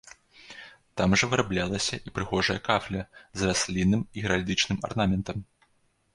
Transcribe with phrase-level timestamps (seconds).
[1.01, 3.01] Там жа выраблялася і прыгожая кафля
[3.41, 5.37] з раслінным і геральдычным арнаментам.